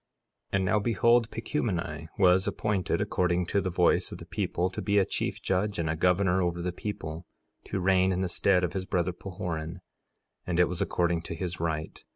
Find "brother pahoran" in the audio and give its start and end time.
8.87-9.79